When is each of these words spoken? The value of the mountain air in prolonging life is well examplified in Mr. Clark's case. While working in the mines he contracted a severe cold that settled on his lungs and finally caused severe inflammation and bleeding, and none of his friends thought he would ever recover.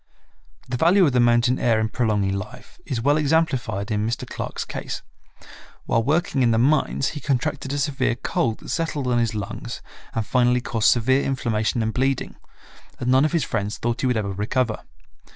The 0.67 0.77
value 0.77 1.05
of 1.05 1.11
the 1.11 1.19
mountain 1.19 1.59
air 1.59 1.79
in 1.79 1.87
prolonging 1.87 2.33
life 2.33 2.79
is 2.87 2.99
well 3.03 3.17
examplified 3.17 3.91
in 3.91 4.07
Mr. 4.07 4.27
Clark's 4.27 4.65
case. 4.65 5.03
While 5.85 6.01
working 6.01 6.41
in 6.41 6.49
the 6.49 6.57
mines 6.57 7.09
he 7.09 7.19
contracted 7.19 7.71
a 7.71 7.77
severe 7.77 8.15
cold 8.15 8.61
that 8.61 8.69
settled 8.69 9.05
on 9.05 9.19
his 9.19 9.35
lungs 9.35 9.79
and 10.15 10.25
finally 10.25 10.59
caused 10.59 10.89
severe 10.89 11.21
inflammation 11.21 11.83
and 11.83 11.93
bleeding, 11.93 12.35
and 12.99 13.11
none 13.11 13.25
of 13.25 13.31
his 13.31 13.43
friends 13.43 13.77
thought 13.77 14.01
he 14.01 14.07
would 14.07 14.17
ever 14.17 14.31
recover. 14.31 14.79